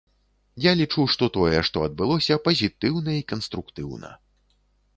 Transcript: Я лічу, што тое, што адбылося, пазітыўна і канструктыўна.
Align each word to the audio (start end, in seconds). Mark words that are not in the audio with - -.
Я 0.63 0.71
лічу, 0.79 1.03
што 1.15 1.27
тое, 1.35 1.59
што 1.69 1.83
адбылося, 1.89 2.39
пазітыўна 2.49 3.11
і 3.21 3.27
канструктыўна. 3.35 4.13